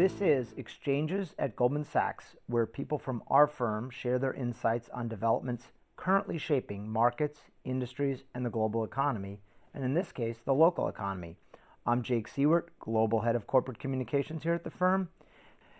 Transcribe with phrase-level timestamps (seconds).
[0.00, 5.08] This is Exchanges at Goldman Sachs, where people from our firm share their insights on
[5.08, 9.40] developments currently shaping markets, industries, and the global economy,
[9.74, 11.36] and in this case, the local economy.
[11.84, 15.10] I'm Jake Siewert, Global Head of Corporate Communications here at the firm.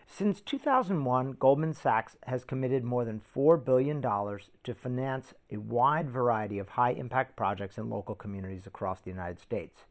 [0.06, 6.58] Since 2001, Goldman Sachs has committed more than $4 billion to finance a wide variety
[6.58, 9.86] of high impact projects in local communities across the United States.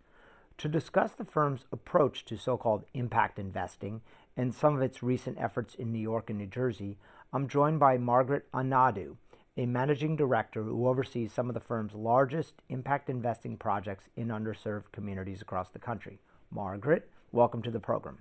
[0.60, 4.02] To discuss the firm's approach to so called impact investing
[4.36, 6.98] and some of its recent efforts in New York and New Jersey,
[7.32, 9.16] I'm joined by Margaret Anadu,
[9.56, 14.92] a managing director who oversees some of the firm's largest impact investing projects in underserved
[14.92, 16.20] communities across the country.
[16.52, 18.18] Margaret, welcome to the program.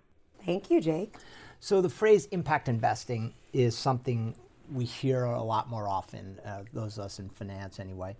[0.46, 1.16] Thank you, Jake.
[1.58, 4.36] So, the phrase impact investing is something
[4.72, 8.16] we hear a lot more often, uh, those of us in finance anyway.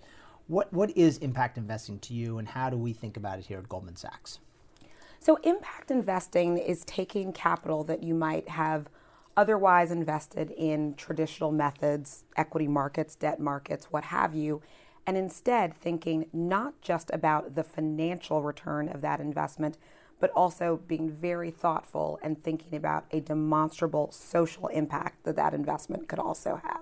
[0.49, 3.59] What, what is impact investing to you, and how do we think about it here
[3.59, 4.39] at Goldman Sachs?
[5.21, 8.89] So, impact investing is taking capital that you might have
[9.37, 14.63] otherwise invested in traditional methods, equity markets, debt markets, what have you,
[15.07, 19.77] and instead thinking not just about the financial return of that investment,
[20.19, 26.09] but also being very thoughtful and thinking about a demonstrable social impact that that investment
[26.09, 26.81] could also have.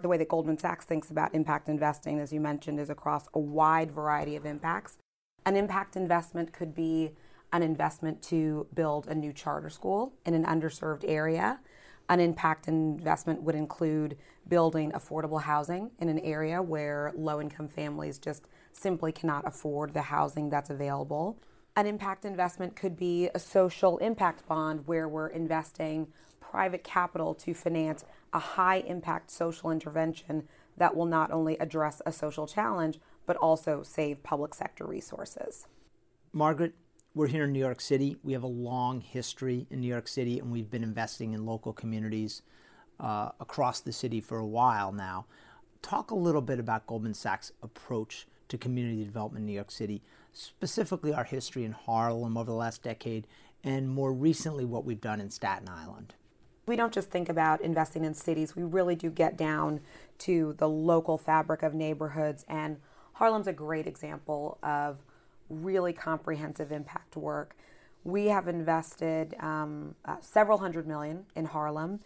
[0.00, 3.38] The way that Goldman Sachs thinks about impact investing, as you mentioned, is across a
[3.38, 4.98] wide variety of impacts.
[5.46, 7.12] An impact investment could be
[7.52, 11.60] an investment to build a new charter school in an underserved area.
[12.08, 18.18] An impact investment would include building affordable housing in an area where low income families
[18.18, 21.38] just simply cannot afford the housing that's available.
[21.76, 26.08] An impact investment could be a social impact bond where we're investing
[26.54, 32.12] private capital to finance a high impact social intervention that will not only address a
[32.12, 35.66] social challenge, but also save public sector resources.
[36.32, 36.74] Margaret,
[37.12, 38.18] we're here in New York City.
[38.22, 41.72] We have a long history in New York City, and we've been investing in local
[41.72, 42.42] communities
[43.00, 45.26] uh, across the city for a while now.
[45.82, 50.02] Talk a little bit about Goldman Sachs' approach to community development in New York City,
[50.32, 53.26] specifically our history in Harlem over the last decade,
[53.64, 56.14] and more recently what we've done in Staten Island.
[56.66, 59.80] We don't just think about investing in cities, we really do get down
[60.18, 62.44] to the local fabric of neighborhoods.
[62.48, 62.78] And
[63.14, 64.98] Harlem's a great example of
[65.50, 67.56] really comprehensive impact work.
[68.02, 72.00] We have invested um, uh, several hundred million in Harlem.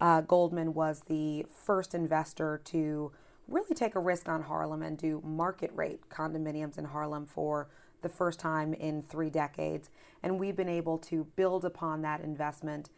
[0.00, 3.12] Uh, Goldman was the first investor to
[3.48, 7.68] really take a risk on Harlem and do market rate condominiums in Harlem for
[8.02, 9.90] the first time in three decades.
[10.22, 12.90] And we've been able to build upon that investment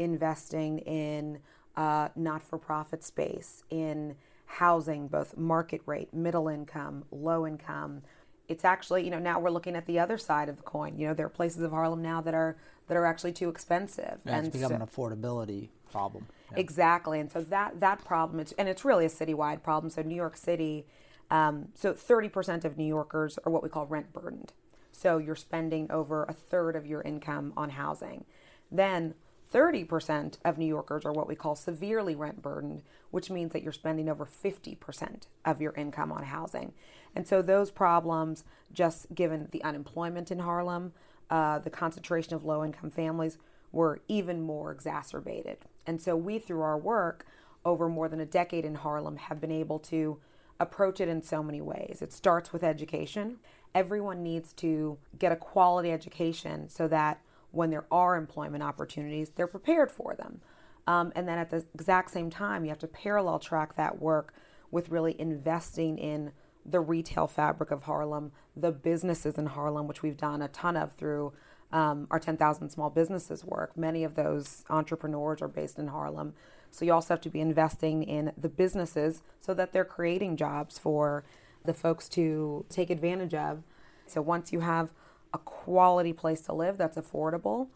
[0.00, 1.38] investing in
[1.76, 4.16] uh, not for profit space, in
[4.46, 8.02] housing, both market rate, middle income, low income.
[8.48, 10.98] It's actually, you know, now we're looking at the other side of the coin.
[10.98, 12.56] You know, there are places of Harlem now that are
[12.88, 14.18] that are actually too expensive.
[14.24, 16.26] Yeah, and it's become so, an affordability problem.
[16.50, 16.58] Yeah.
[16.58, 19.90] Exactly, and so that that problem, it's, and it's really a citywide problem.
[19.90, 20.86] So New York City,
[21.30, 24.52] um, so 30% of New Yorkers are what we call rent burdened.
[24.90, 28.24] So you're spending over a third of your income on housing.
[28.72, 29.14] Then
[29.52, 33.72] 30% of New Yorkers are what we call severely rent burdened, which means that you're
[33.72, 36.72] spending over 50% of your income on housing.
[37.16, 40.92] And so, those problems, just given the unemployment in Harlem,
[41.28, 43.38] uh, the concentration of low income families,
[43.72, 45.58] were even more exacerbated.
[45.86, 47.26] And so, we, through our work
[47.64, 50.18] over more than a decade in Harlem, have been able to
[50.60, 51.98] approach it in so many ways.
[52.00, 53.38] It starts with education.
[53.74, 57.20] Everyone needs to get a quality education so that
[57.52, 60.40] when there are employment opportunities, they're prepared for them.
[60.86, 64.34] Um, and then at the exact same time, you have to parallel track that work
[64.70, 66.32] with really investing in
[66.64, 70.92] the retail fabric of Harlem, the businesses in Harlem, which we've done a ton of
[70.92, 71.32] through
[71.72, 73.76] um, our 10,000 small businesses work.
[73.76, 76.34] Many of those entrepreneurs are based in Harlem.
[76.70, 80.78] So you also have to be investing in the businesses so that they're creating jobs
[80.78, 81.24] for
[81.64, 83.62] the folks to take advantage of.
[84.06, 84.92] So once you have
[85.32, 87.68] a quality place to live that's affordable,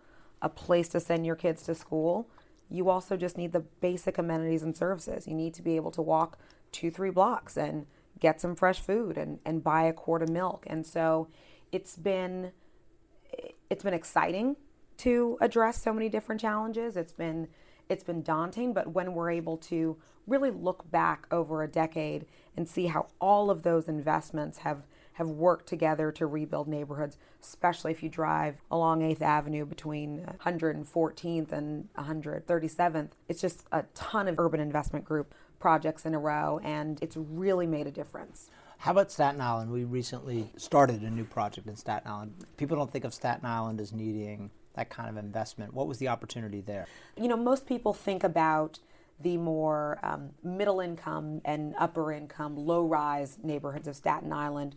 [0.43, 2.29] a place to send your kids to school,
[2.71, 5.27] you also just need the basic amenities and services.
[5.27, 6.39] You need to be able to walk
[6.73, 7.87] two, three blocks and
[8.19, 10.65] get some fresh food and, and buy a quart of milk.
[10.67, 11.29] And so
[11.73, 12.53] it's been
[13.69, 14.57] it's been exciting
[14.99, 16.97] to address so many different challenges.
[16.97, 17.49] It's been
[17.89, 19.97] it's been daunting, but when we're able to
[20.27, 22.25] really look back over a decade
[22.57, 27.93] and see how all of those investments have have worked together to rebuild neighborhoods, especially
[27.93, 33.11] if you drive along 8th Avenue between 114th and 137th.
[33.28, 37.66] It's just a ton of urban investment group projects in a row, and it's really
[37.66, 38.50] made a difference.
[38.78, 39.70] How about Staten Island?
[39.70, 42.34] We recently started a new project in Staten Island.
[42.56, 45.72] People don't think of Staten Island as needing that kind of investment.
[45.72, 46.87] What was the opportunity there?
[47.16, 48.81] You know, most people think about
[49.20, 54.75] the more um, middle income and upper income, low rise neighborhoods of Staten Island,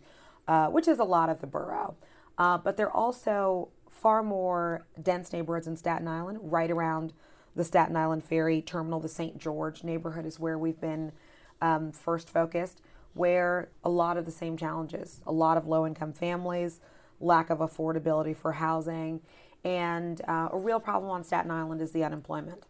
[0.48, 1.94] uh, which is a lot of the borough.
[2.38, 7.12] Uh, but they're also far more dense neighborhoods in Staten Island, right around
[7.54, 9.00] the Staten Island Ferry Terminal.
[9.00, 9.38] The St.
[9.38, 11.12] George neighborhood is where we've been
[11.60, 12.80] um, first focused,
[13.14, 16.80] where a lot of the same challenges, a lot of low income families,
[17.20, 19.20] lack of affordability for housing,
[19.64, 22.62] and uh, a real problem on Staten Island is the unemployment.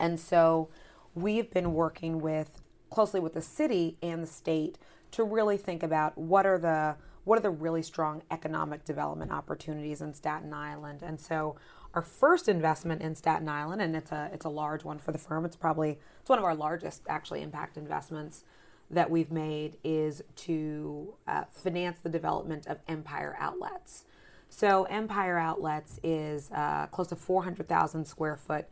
[0.00, 0.68] And so
[1.14, 2.60] we've been working with
[2.90, 4.78] closely with the city and the state
[5.12, 10.00] to really think about what are the what are the really strong economic development opportunities
[10.00, 11.02] in Staten Island.
[11.02, 11.54] And so
[11.94, 15.18] our first investment in Staten Island, and it's a it's a large one for the
[15.18, 15.44] firm.
[15.44, 18.44] It's probably it's one of our largest actually impact investments
[18.90, 24.04] that we've made is to uh, finance the development of Empire Outlets.
[24.50, 28.66] So Empire Outlets is uh, close to 400,000 square foot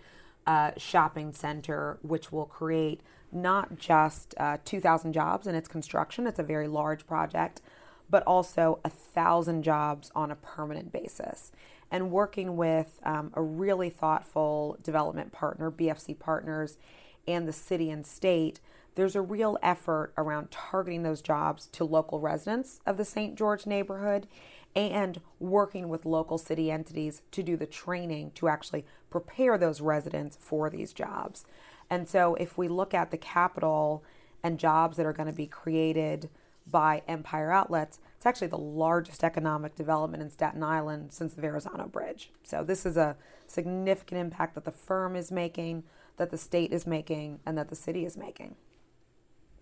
[0.47, 3.01] uh, shopping center, which will create
[3.33, 6.27] not just uh, 2,000 jobs in its construction.
[6.27, 7.61] It's a very large project,
[8.09, 11.53] but also thousand jobs on a permanent basis.
[11.91, 16.79] And working with um, a really thoughtful development partner, BFC Partners,
[17.27, 18.61] and the city and state
[18.95, 23.37] there's a real effort around targeting those jobs to local residents of the St.
[23.37, 24.27] George neighborhood
[24.75, 30.37] and working with local city entities to do the training to actually prepare those residents
[30.41, 31.45] for these jobs.
[31.91, 34.05] And so, if we look at the capital
[34.43, 36.31] and jobs that are going to be created
[36.71, 41.89] by Empire Outlets, it's actually the largest economic development in Staten Island since the Verrazano
[41.89, 42.31] Bridge.
[42.45, 43.17] So, this is a
[43.49, 45.83] significant impact that the firm is making,
[46.17, 48.55] that the state is making, and that the city is making.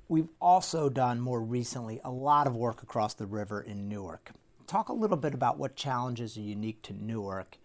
[0.08, 4.32] We've also done more recently a lot of work across the river in Newark.
[4.66, 7.58] Talk a little bit about what challenges are unique to Newark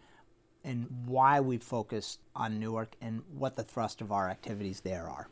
[0.64, 5.30] and why we focused on Newark and what the thrust of our activities there are.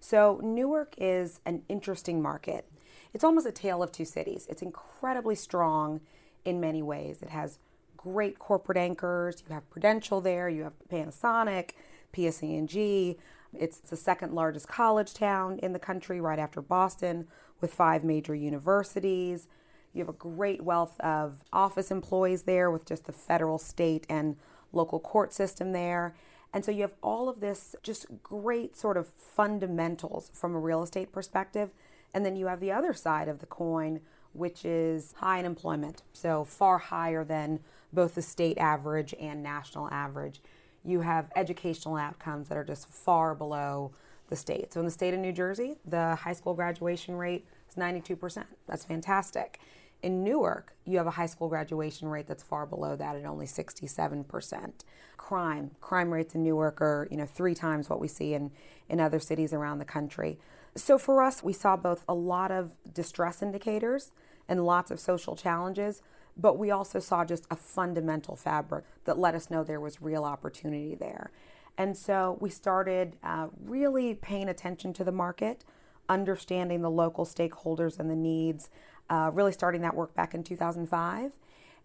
[0.00, 2.70] So, Newark is an interesting market.
[3.12, 4.46] It's almost a tale of two cities.
[4.48, 6.00] It's incredibly strong
[6.44, 7.22] in many ways.
[7.22, 7.58] It has
[7.96, 9.42] great corporate anchors.
[9.48, 11.70] You have Prudential there, you have Panasonic,
[12.12, 13.18] PSE&G,
[13.54, 17.26] it's the second largest college town in the country, right after Boston,
[17.60, 19.48] with five major universities.
[19.92, 24.36] You have a great wealth of office employees there with just the federal, state, and
[24.72, 26.14] local court system there.
[26.52, 30.82] And so you have all of this just great sort of fundamentals from a real
[30.82, 31.70] estate perspective.
[32.14, 34.00] And then you have the other side of the coin,
[34.32, 36.02] which is high unemployment.
[36.12, 37.60] So far higher than
[37.92, 40.40] both the state average and national average
[40.84, 43.92] you have educational outcomes that are just far below
[44.28, 44.72] the state.
[44.72, 48.44] So in the state of New Jersey, the high school graduation rate is 92%.
[48.66, 49.60] That's fantastic.
[50.02, 53.46] In Newark, you have a high school graduation rate that's far below that at only
[53.46, 54.72] 67%.
[55.16, 58.52] Crime, crime rates in Newark are, you know, three times what we see in,
[58.88, 60.38] in other cities around the country.
[60.76, 64.12] So for us, we saw both a lot of distress indicators
[64.48, 66.00] and lots of social challenges,
[66.36, 70.24] but we also saw just a fundamental fabric that let us know there was real
[70.24, 71.32] opportunity there.
[71.76, 75.64] And so we started uh, really paying attention to the market,
[76.08, 78.70] understanding the local stakeholders and the needs,
[79.10, 81.32] uh, really starting that work back in 2005,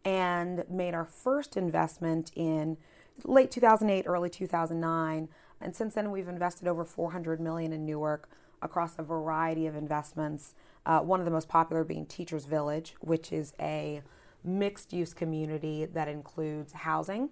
[0.06, 2.78] and made our first investment in
[3.24, 5.30] late 2008, early 2009.
[5.62, 8.30] And since then, we've invested over 400 million in Newark
[8.62, 10.56] across a variety of investments.
[10.86, 14.02] Uh, one of the most popular being Teachers Village, which is a
[14.44, 17.30] mixed use community that includes housing,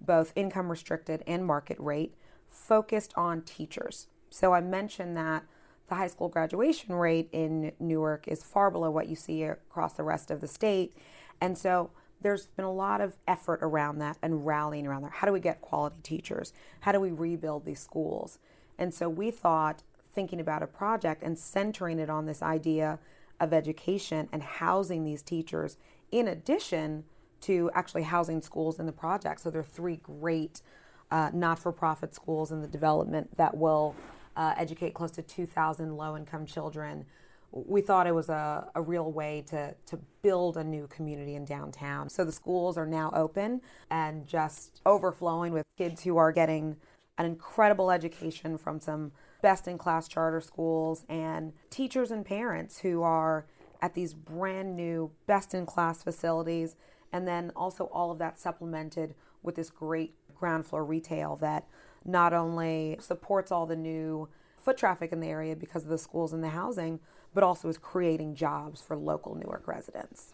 [0.00, 2.14] both income restricted and market rate,
[2.48, 4.08] focused on teachers.
[4.30, 5.44] So I mentioned that
[5.88, 10.02] the high school graduation rate in Newark is far below what you see across the
[10.02, 10.94] rest of the state.
[11.40, 11.90] And so
[12.20, 15.12] there's been a lot of effort around that and rallying around that.
[15.12, 16.52] How do we get quality teachers?
[16.80, 18.38] How do we rebuild these schools?
[18.78, 22.98] And so we thought, thinking about a project and centering it on this idea
[23.38, 25.76] of education and housing these teachers
[26.10, 27.04] in addition
[27.42, 29.42] to actually housing schools in the project.
[29.42, 30.62] So there are three great
[31.10, 33.94] uh, not for profit schools in the development that will
[34.36, 37.04] uh, educate close to 2,000 low income children.
[37.52, 41.44] We thought it was a, a real way to, to build a new community in
[41.44, 42.10] downtown.
[42.10, 46.76] So the schools are now open and just overflowing with kids who are getting
[47.18, 53.02] an incredible education from some best in class charter schools and teachers and parents who
[53.02, 53.46] are
[53.80, 56.76] at these brand new, best in class facilities.
[57.12, 61.66] And then also all of that supplemented with this great ground floor retail that
[62.06, 66.32] not only supports all the new foot traffic in the area because of the schools
[66.32, 67.00] and the housing,
[67.34, 70.32] but also is creating jobs for local Newark residents.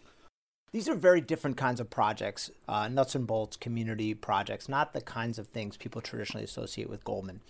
[0.71, 5.01] These are very different kinds of projects, uh, nuts and bolts community projects, not the
[5.01, 7.41] kinds of things people traditionally associate with Goldman.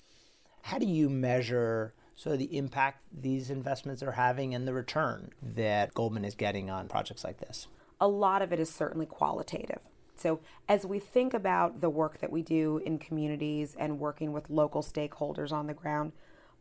[0.63, 5.93] How do you measure so the impact these investments are having and the return that
[5.93, 7.67] Goldman is getting on projects like this?
[8.01, 9.79] A lot of it is certainly qualitative.
[10.15, 10.39] So,
[10.69, 14.81] as we think about the work that we do in communities and working with local
[14.81, 16.13] stakeholders on the ground,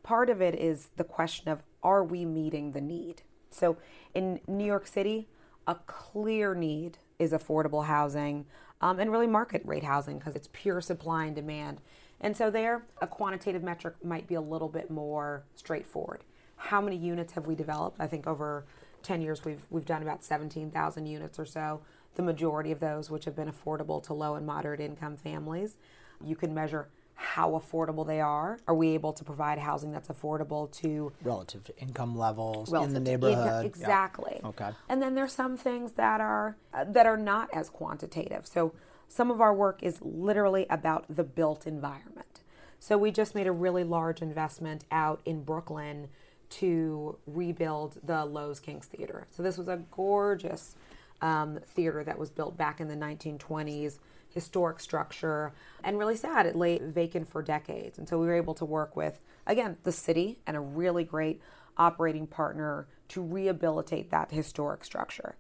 [0.02, 3.22] part of it is the question of are we meeting the need?
[3.50, 3.76] So,
[4.14, 5.28] in New York City,
[5.66, 8.46] a clear need is affordable housing
[8.80, 11.80] um, and really market rate housing because it's pure supply and demand.
[12.20, 16.24] And so, there, a quantitative metric might be a little bit more straightforward.
[16.56, 18.00] How many units have we developed?
[18.00, 18.64] I think over
[19.02, 21.82] 10 years we've, we've done about 17,000 units or so
[22.14, 25.76] the majority of those which have been affordable to low and moderate income families.
[26.24, 28.58] You can measure how affordable they are.
[28.66, 33.04] Are we able to provide housing that's affordable to relative to income levels relative in
[33.04, 33.46] the neighborhood?
[33.46, 34.40] Income, exactly.
[34.40, 34.48] Yeah.
[34.48, 34.70] Okay.
[34.88, 38.46] And then there's some things that are uh, that are not as quantitative.
[38.46, 38.72] So
[39.08, 42.40] some of our work is literally about the built environment.
[42.78, 46.08] So we just made a really large investment out in Brooklyn
[46.50, 49.26] to rebuild the Loews Kings Theater.
[49.30, 50.76] So this was a gorgeous
[51.22, 53.98] um, theater that was built back in the 1920s,
[54.28, 55.52] historic structure,
[55.82, 56.44] and really sad.
[56.46, 57.98] It lay vacant for decades.
[57.98, 61.40] And so we were able to work with, again, the city and a really great
[61.78, 65.36] operating partner to rehabilitate that historic structure.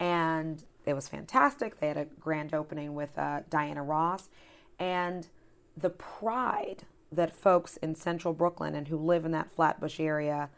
[0.00, 1.78] And it was fantastic.
[1.78, 4.30] They had a grand opening with uh, Diana Ross.
[4.78, 5.28] And
[5.76, 10.50] the pride that folks in central Brooklyn and who live in that Flatbush area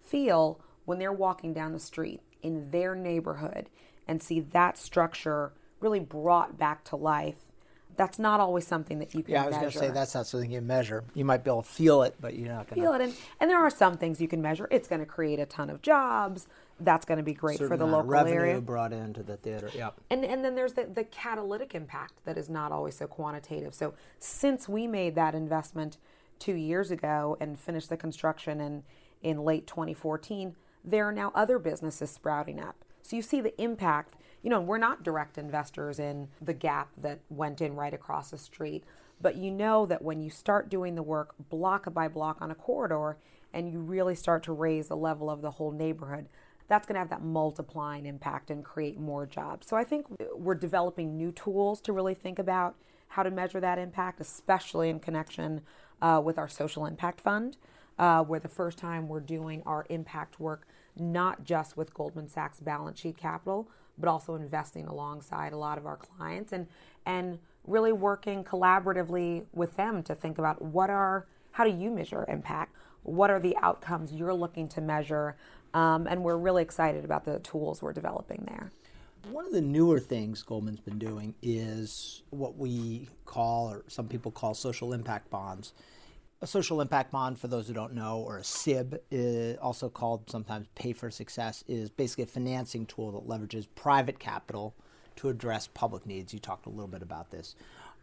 [0.00, 3.68] feel when they're walking down the street in their neighborhood
[4.06, 7.36] and see that structure really brought back to life.
[7.96, 10.26] That's not always something that you can yeah, I was going to say that's not
[10.26, 11.02] something you measure.
[11.14, 13.00] You might be able to feel it, but you're not going to feel it.
[13.00, 14.68] And, and there are some things you can measure.
[14.70, 16.46] It's going to create a ton of jobs.
[16.78, 18.24] That's going to be great Certain for the local area.
[18.24, 18.60] revenue area.
[18.60, 19.70] brought into the theater.
[19.74, 19.94] Yep.
[20.10, 23.72] And and then there's the, the catalytic impact that is not always so quantitative.
[23.72, 25.96] So since we made that investment
[26.38, 28.82] two years ago and finished the construction in,
[29.22, 32.84] in late 2014, there are now other businesses sprouting up.
[33.06, 37.18] So you see the impact you know, we're not direct investors in the gap that
[37.28, 38.84] went in right across the street,
[39.20, 42.54] but you know that when you start doing the work block by block on a
[42.54, 43.16] corridor
[43.52, 46.28] and you really start to raise the level of the whole neighborhood,
[46.68, 49.66] that's going to have that multiplying impact and create more jobs.
[49.66, 52.76] So I think we're developing new tools to really think about
[53.08, 55.62] how to measure that impact, especially in connection
[56.00, 57.56] uh, with our social impact fund,
[57.98, 62.60] uh, where the first time we're doing our impact work not just with Goldman Sachs
[62.60, 66.66] balance sheet capital, but also investing alongside a lot of our clients and
[67.04, 72.24] and really working collaboratively with them to think about what are how do you measure
[72.28, 72.74] impact?
[73.02, 75.36] What are the outcomes you're looking to measure?
[75.72, 78.70] Um, and we're really excited about the tools we're developing there.
[79.30, 84.30] One of the newer things Goldman's been doing is what we call, or some people
[84.30, 85.72] call, social impact bonds.
[86.42, 89.00] A social impact bond, for those who don't know, or a SIB,
[89.62, 94.74] also called sometimes Pay for Success, is basically a financing tool that leverages private capital
[95.16, 96.34] to address public needs.
[96.34, 97.56] You talked a little bit about this.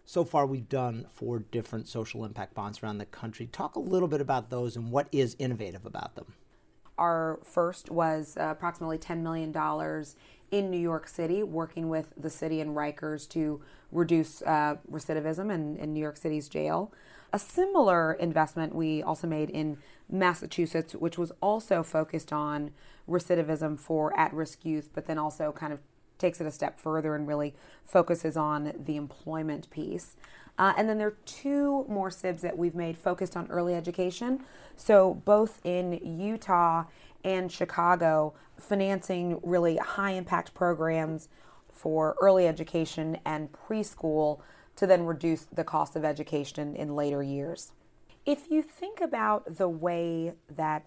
[0.05, 3.45] So far, we've done four different social impact bonds around the country.
[3.45, 6.33] Talk a little bit about those and what is innovative about them.
[6.97, 9.51] Our first was uh, approximately $10 million
[10.53, 13.59] in New York City, working with the city and Rikers to
[13.91, 16.93] reduce uh, recidivism in, in New York City's jail.
[17.33, 22.69] A similar investment we also made in Massachusetts, which was also focused on
[23.09, 25.79] recidivism for at risk youth, but then also kind of
[26.19, 30.15] takes it a step further and really focuses on the employment piece.
[30.59, 34.43] Uh, and then there are two more SIBs that we've made focused on early education.
[34.75, 36.83] So, both in Utah
[37.23, 41.29] and Chicago, financing really high impact programs
[41.71, 44.39] for early education and preschool
[44.75, 47.71] to then reduce the cost of education in later years.
[48.25, 50.85] If you think about the way that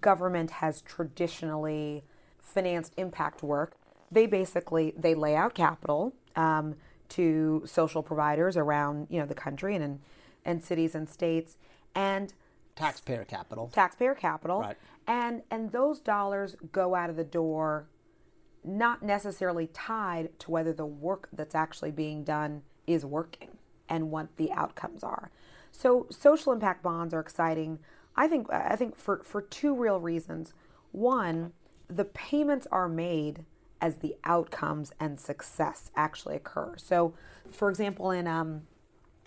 [0.00, 2.04] government has traditionally
[2.40, 3.76] financed impact work,
[4.10, 6.76] they basically they lay out capital um,
[7.10, 10.00] to social providers around you know the country and
[10.44, 11.56] and cities and states
[11.94, 12.34] and
[12.76, 14.76] taxpayer capital taxpayer capital right.
[15.06, 17.88] And and those dollars go out of the door
[18.64, 23.58] not necessarily tied to whether the work that's actually being done is working
[23.88, 25.30] and what the outcomes are.
[25.70, 27.78] So social impact bonds are exciting.
[28.16, 30.54] I think I think for for two real reasons.
[30.92, 31.52] One,
[31.88, 33.44] the payments are made
[33.80, 36.74] as the outcomes and success actually occur.
[36.76, 37.14] So,
[37.50, 38.62] for example, in um,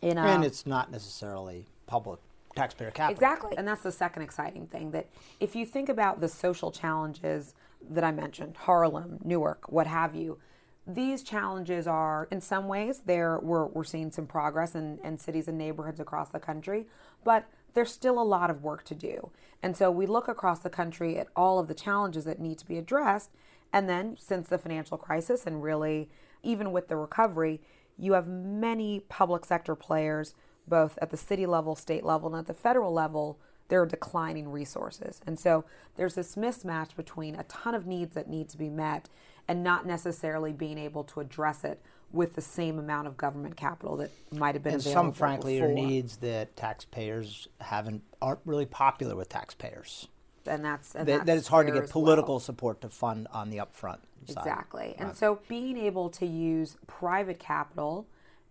[0.01, 2.19] in uh, and it's not necessarily public
[2.57, 3.13] taxpayer capital.
[3.13, 4.91] Exactly, and that's the second exciting thing.
[4.91, 5.07] That
[5.39, 7.53] if you think about the social challenges
[7.89, 10.39] that I mentioned, Harlem, Newark, what have you,
[10.85, 15.47] these challenges are, in some ways, there we're, we're seeing some progress in, in cities
[15.47, 16.87] and neighborhoods across the country,
[17.23, 19.29] but there's still a lot of work to do.
[19.61, 22.65] And so we look across the country at all of the challenges that need to
[22.65, 23.31] be addressed.
[23.73, 26.09] And then, since the financial crisis, and really
[26.41, 27.61] even with the recovery,
[27.97, 30.33] you have many public sector players,
[30.67, 33.37] both at the city level, state level, and at the federal level,
[33.69, 35.21] there are declining resources.
[35.27, 39.09] And so there's this mismatch between a ton of needs that need to be met
[39.47, 41.81] and not necessarily being able to address it
[42.13, 45.03] with the same amount of government capital that might have been and available.
[45.07, 45.69] some, frankly, before.
[45.71, 50.07] are needs that taxpayers haven't aren't really popular with taxpayers.
[50.45, 52.03] and that's and That, that's that it's hard to get as well.
[52.03, 54.37] political support to fund on the upfront side.
[54.37, 54.95] Exactly.
[54.97, 55.17] And Right.
[55.17, 58.05] so being able to use private capital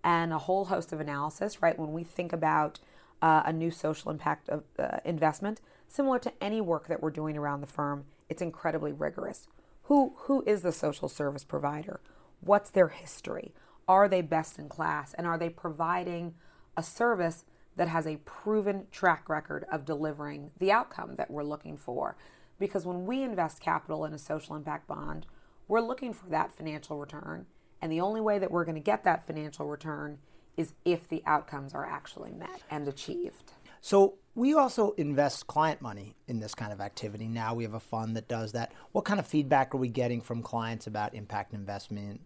[0.06, 2.78] and a whole host of analysis, right, when we think about
[3.20, 7.36] uh, a new social impact of uh, investment, similar to any work that we're doing
[7.36, 9.48] around the firm, it's incredibly rigorous.
[9.84, 11.98] Who who is the social service provider?
[12.40, 13.52] What's their history?
[13.88, 16.34] Are they best in class and are they providing
[16.76, 17.44] a service
[17.74, 22.16] that has a proven track record of delivering the outcome that we're looking for?
[22.60, 25.26] Because when we invest capital in a social impact bond,
[25.66, 27.46] we're looking for that financial return.
[27.86, 30.18] And the only way that we're going to get that financial return
[30.56, 33.52] is if the outcomes are actually met and achieved.
[33.80, 37.28] So we also invest client money in this kind of activity.
[37.28, 38.72] Now we have a fund that does that.
[38.90, 42.22] What kind of feedback are we getting from clients about impact investment?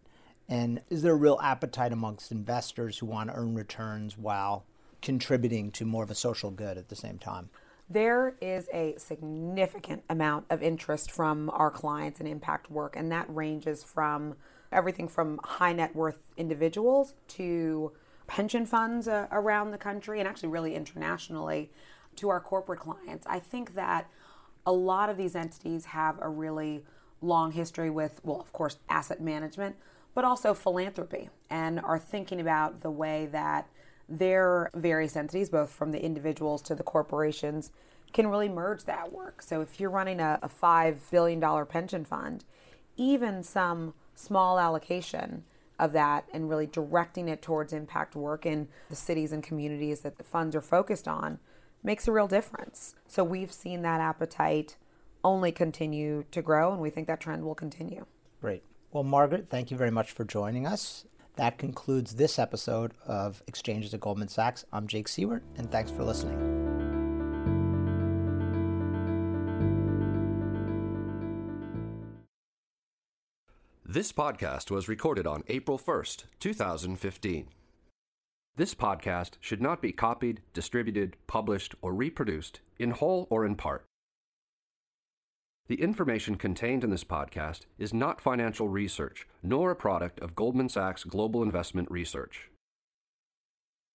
[0.49, 4.64] And is there a real appetite amongst investors who want to earn returns while
[5.02, 7.50] contributing to more of a social good at the same time?
[7.90, 13.26] There is a significant amount of interest from our clients in impact work, and that
[13.29, 14.37] ranges from
[14.73, 17.93] everything from high net worth individuals to
[18.27, 21.71] pension funds uh, around the country and actually really internationally
[22.17, 23.27] to our corporate clients.
[23.27, 24.09] I think that
[24.65, 26.85] a lot of these entities have a really
[27.21, 29.77] long history with, well, of course, asset management,
[30.15, 33.69] but also philanthropy and are thinking about the way that
[34.09, 37.71] their various entities, both from the individuals to the corporations,
[38.13, 39.41] can really merge that work.
[39.41, 42.45] So if you're running a, a $5 billion pension fund,
[42.97, 45.45] even some small allocation
[45.78, 50.19] of that and really directing it towards impact work in the cities and communities that
[50.19, 51.39] the funds are focused on
[51.83, 52.95] makes a real difference.
[53.09, 54.76] So we've seen that appetite
[55.25, 58.04] only continue to grow, and we think that trend will continue.
[58.41, 58.63] Great.
[58.93, 61.06] Well, Margaret, thank you very much for joining us.
[61.37, 64.65] That concludes this episode of Exchanges at Goldman Sachs.
[64.73, 66.60] I'm Jake Siewert, and thanks for listening.
[73.93, 77.49] This podcast was recorded on April 1st, 2015.
[78.55, 83.85] This podcast should not be copied, distributed, published, or reproduced in whole or in part.
[85.67, 90.69] The information contained in this podcast is not financial research, nor a product of Goldman
[90.69, 92.49] Sachs Global Investment Research.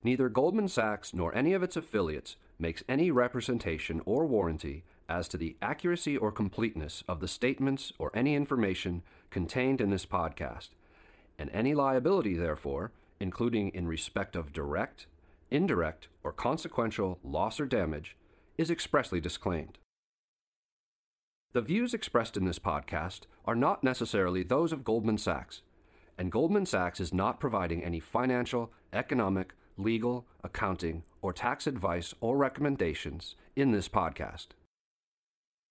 [0.03, 5.37] Neither Goldman Sachs nor any of its affiliates makes any representation or warranty as to
[5.37, 10.69] the accuracy or completeness of the statements or any information contained in this podcast,
[11.37, 15.07] and any liability, therefore, including in respect of direct,
[15.51, 18.15] indirect, or consequential loss or damage,
[18.57, 19.77] is expressly disclaimed.
[21.53, 25.61] The views expressed in this podcast are not necessarily those of Goldman Sachs,
[26.17, 32.37] and Goldman Sachs is not providing any financial, economic, legal, accounting, or tax advice or
[32.37, 34.47] recommendations in this podcast.